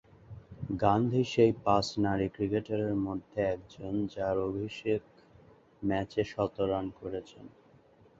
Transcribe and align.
গান্ধী 0.81 1.21
সেই 1.25 1.51
পাঁচ 1.63 1.85
নারী 1.97 2.27
ক্রিকেটারের 2.27 2.95
মধ্যে 3.07 3.39
একজন 3.47 3.93
যারা 4.07 4.41
অভিষেক 4.43 5.01
ম্যাচে 5.81 6.21
শতরান 6.23 6.85
করেছেন। 6.99 7.45